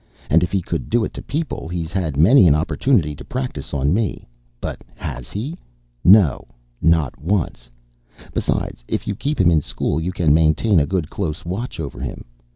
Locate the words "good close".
10.87-11.45